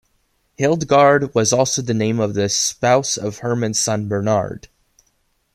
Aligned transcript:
Hildegard 0.57 1.35
was 1.35 1.53
also 1.53 1.79
the 1.83 1.93
name 1.93 2.19
of 2.19 2.33
the 2.33 2.49
spouse 2.49 3.17
of 3.17 3.37
Hermann's 3.41 3.77
son 3.79 4.07
Bernard. 4.07 4.67